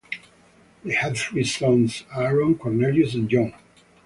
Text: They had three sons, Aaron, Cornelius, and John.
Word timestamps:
They 0.83 0.95
had 0.95 1.15
three 1.15 1.43
sons, 1.43 2.05
Aaron, 2.17 2.55
Cornelius, 2.57 3.13
and 3.13 3.29
John. 3.29 3.53